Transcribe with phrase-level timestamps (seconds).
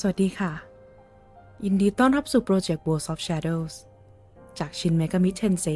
[0.00, 0.52] สวัสดีค่ะ
[1.64, 3.74] ยินดีต้อนรับสู่โปรเจกต์ World of Shadows
[4.58, 5.66] จากชินเมกามิเทนเซ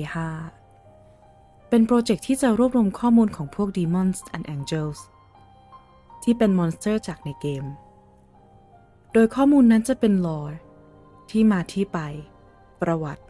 [0.85, 4.99] 5เป็น project ที่จะรวบรวมข้อมูลของพวก Demons and Angels
[6.23, 7.65] ที่เป็น monster จากในเกม
[9.13, 10.57] โดยข้อมูลนั้นจะเป็น lore
[11.31, 11.99] ที่มาที่ไป
[12.83, 13.25] ประวัติ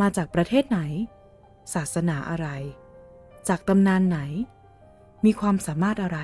[0.00, 0.80] มาจากประเทศไหน
[1.74, 2.48] ศาสนาอะไร
[3.48, 4.18] จากตำนานไหน
[5.24, 6.20] มีความสามารถอะไร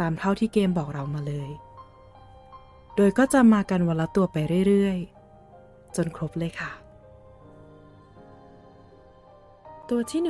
[0.00, 1.50] ตามเท่าที่เกมบอกเรามาเลย
[3.00, 6.70] โดยก็จะมากันวันละตัวไปเรื่อยๆ จนครบเลยค่ะ
[9.88, 10.20] ตัวที่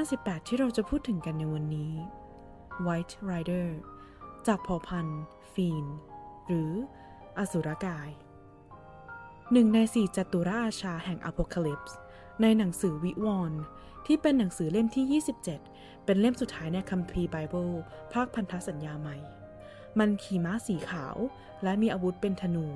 [0.00, 1.92] 158 ที่เราจะพูดถึงกันในวันนี้
[2.86, 3.68] White Rider
[4.46, 5.86] จากเผ่าพันธุ์ฟีน
[6.46, 6.72] หรือ
[7.38, 8.10] อสุรกาย
[9.52, 11.94] หนึ่งในสี่จัตุราอาชาแห่งอ p o c a l y p s e
[12.42, 13.60] ในหนังสือวิวรณ์
[14.06, 15.22] ที่เป็นหนังสือเล่มที่
[15.64, 17.70] 27 เป็นเล่มสุดท้ายในคัมภีร์ไบเบิล
[18.12, 19.37] ภาคพันธสัญญาใหม่
[19.98, 21.16] มันขี่ม้าสีขาว
[21.62, 22.66] และมีอาวุธเป็นธนู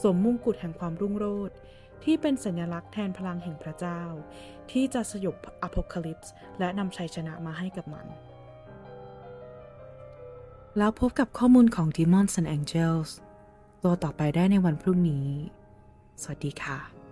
[0.00, 1.56] สวมมงกุฎแห่งความรุ่งโรจน์
[2.04, 4.02] ที่เป็นสัญลักษณ์แทนพลังแห่งพระเจ้า
[4.70, 8.06] ที่จะสยบอ p o c a l y p s e และนำชัยชนะมาให้กับมัน
[10.78, 13.10] แล้วพบกับข้อมูลของ Demons and Angels
[13.82, 15.28] ตัวต่อไปได้ในวันพรุ่งนี้
[16.22, 17.05] สวัสดีค่ะ